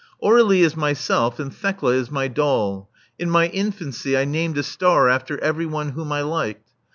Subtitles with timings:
[0.23, 2.89] ''*'Aur61ie is myself; and Thekla is my doll.
[3.19, 6.71] In my infancy I named a star after every one whom I liked.